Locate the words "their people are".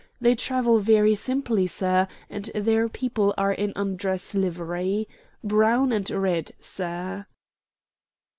2.55-3.51